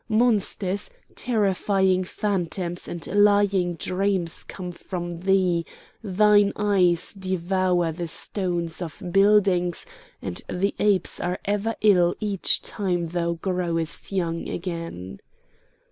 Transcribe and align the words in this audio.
—Monsters, 0.09 0.89
terrifying 1.13 2.03
phantoms, 2.03 2.87
and 2.87 3.05
lying 3.05 3.75
dreams 3.75 4.41
come 4.43 4.71
from 4.71 5.19
thee; 5.21 5.63
thine 6.03 6.51
eyes 6.55 7.13
devour 7.13 7.91
the 7.91 8.07
stones 8.07 8.81
of 8.81 9.03
buildings, 9.11 9.85
and 10.19 10.41
the 10.49 10.73
apes 10.79 11.19
are 11.19 11.37
ever 11.45 11.75
ill 11.81 12.15
each 12.19 12.63
time 12.63 13.09
thou 13.09 13.33
growest 13.33 14.11
young 14.11 14.49
again. 14.49 15.19